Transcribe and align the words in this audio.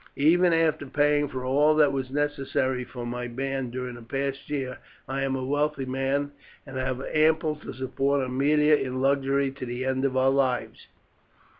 Even 0.17 0.51
after 0.51 0.87
paying 0.87 1.27
for 1.27 1.45
all 1.45 1.75
that 1.75 1.91
was 1.91 2.09
necessary 2.09 2.83
for 2.83 3.05
my 3.05 3.27
band 3.27 3.71
during 3.71 3.93
the 3.93 4.01
past 4.01 4.49
year, 4.49 4.79
I 5.07 5.21
am 5.21 5.35
a 5.35 5.45
wealthy 5.45 5.85
man, 5.85 6.31
and 6.65 6.75
have 6.77 7.03
ample 7.13 7.55
to 7.57 7.71
support 7.71 8.25
Aemilia 8.27 8.77
in 8.81 8.99
luxury 8.99 9.51
to 9.51 9.63
the 9.63 9.85
end 9.85 10.03
of 10.03 10.17
our 10.17 10.31
lives." 10.31 10.87